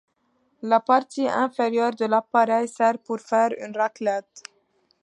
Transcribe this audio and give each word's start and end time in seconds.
La 0.63 0.79
partie 0.79 1.27
inférieure 1.27 1.95
de 1.95 2.05
l'appareil 2.05 2.67
sert 2.67 2.97
pour 2.97 3.19
faire 3.19 3.49
une 3.59 3.77
raclette. 3.77 4.41